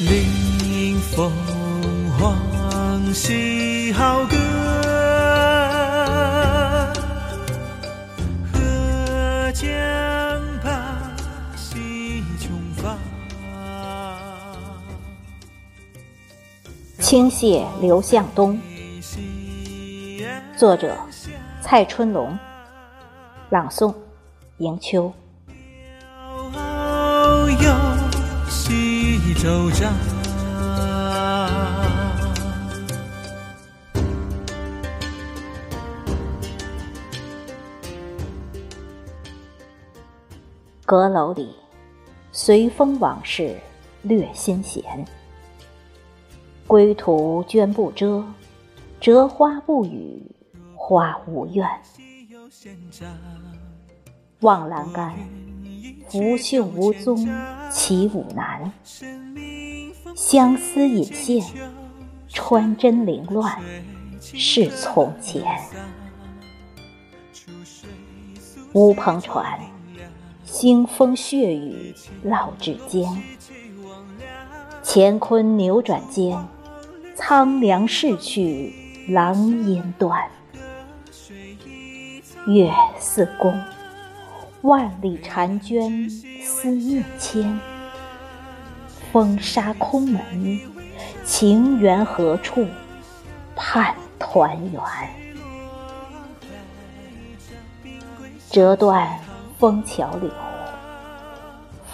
[0.00, 1.28] 临凤
[2.16, 4.36] 凰喜好歌，
[8.52, 9.68] 贺江
[10.62, 11.16] 畔
[11.56, 12.96] 喜琼芳。
[17.00, 18.56] 倾泻流向东，
[20.56, 20.96] 作者
[21.60, 22.38] 蔡春龙，
[23.50, 23.92] 朗诵
[24.58, 25.12] 迎秋。
[29.38, 29.94] 西洲章，
[40.84, 41.54] 阁楼里，
[42.32, 43.56] 随风往事
[44.02, 45.06] 略心闲。
[46.66, 48.24] 归途捐不遮，
[49.00, 50.20] 折花不语，
[50.74, 51.64] 花无怨。
[54.40, 55.14] 望栏杆，
[56.14, 57.28] 无袖无踪，
[57.70, 58.72] 起舞难。
[60.14, 61.44] 相思引线，
[62.28, 63.60] 穿针凌乱，
[64.20, 65.42] 是从前。
[68.72, 69.60] 乌篷船，
[70.46, 73.06] 腥风血雨烙指间。
[74.82, 76.36] 乾坤扭转间，
[77.14, 78.74] 苍凉逝去，
[79.08, 80.28] 狼烟断。
[82.46, 83.52] 月似弓，
[84.62, 86.10] 万里婵娟
[86.42, 87.58] 思念牵。
[89.12, 90.60] 风沙空门，
[91.24, 92.66] 情缘何处
[93.54, 94.82] 盼团圆？
[98.50, 99.18] 折断
[99.58, 100.30] 枫桥柳，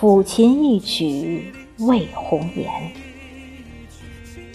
[0.00, 2.70] 抚琴一曲为红颜。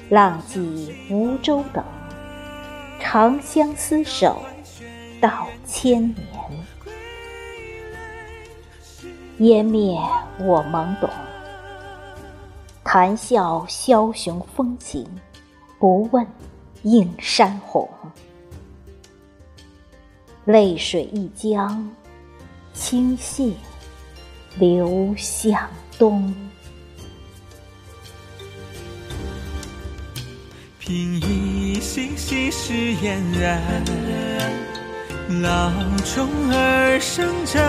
[0.10, 1.84] 浪迹无舟等，
[3.00, 4.42] 长相厮守
[5.22, 6.39] 到千年。
[9.40, 9.98] 湮灭
[10.38, 11.10] 我懵懂，
[12.84, 15.08] 谈笑枭雄风情，
[15.80, 16.28] 不问
[16.84, 17.90] 映山红。
[20.44, 21.90] 泪水一江，
[22.74, 23.54] 倾泻
[24.58, 26.36] 流向东。
[30.80, 33.62] 凭依稀稀是嫣然，
[35.42, 35.72] 老
[36.04, 37.60] 虫儿生长。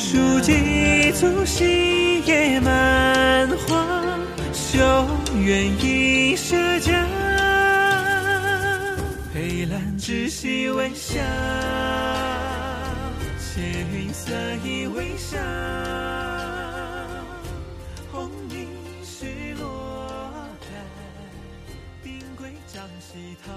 [0.00, 4.18] 书几足细叶漫黄，
[4.50, 5.06] 修
[5.38, 7.06] 远一舍家。
[9.30, 11.20] 佩兰之兮微笑，
[13.38, 13.60] 斜
[13.92, 14.32] 云色
[14.64, 15.38] 已微上。
[18.10, 18.66] 红泥
[19.04, 19.26] 是
[19.60, 20.32] 落
[20.62, 20.66] 台，
[22.02, 23.52] 冰归张兮堂。